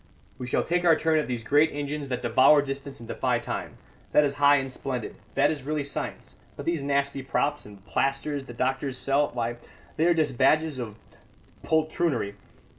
We 0.39 0.47
shall 0.47 0.63
take 0.63 0.83
our 0.83 0.95
turn 0.95 1.19
at 1.19 1.27
these 1.27 1.43
great 1.43 1.69
engines 1.73 2.09
that 2.09 2.23
devour 2.23 2.63
distance 2.63 2.99
and 2.99 3.07
defy 3.07 3.37
time. 3.37 3.77
That 4.13 4.23
is 4.23 4.33
high 4.41 4.55
and 4.55 4.71
splendid 4.71 5.15
that 5.35 5.51
is 5.51 5.61
really 5.61 5.83
science. 5.83 6.33
But 6.57 6.65
these 6.65 6.81
nasty 6.81 7.21
props 7.21 7.67
and 7.67 7.85
plasters 7.85 8.45
the 8.45 8.53
doctors 8.53 8.97
sell 8.97 9.27
why, 9.29 9.57
they 9.97 10.07
are 10.07 10.15
just 10.15 10.39
badges 10.39 10.79
of 10.79 10.95
poltroonery. 11.61 12.33